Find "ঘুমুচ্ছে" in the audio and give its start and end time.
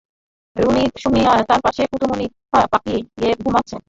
3.41-3.77